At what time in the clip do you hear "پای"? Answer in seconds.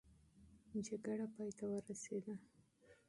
1.33-1.49